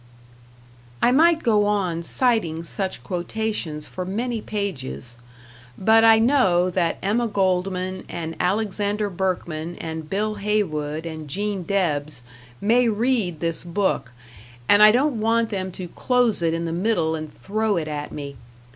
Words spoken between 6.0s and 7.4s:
I know that Emma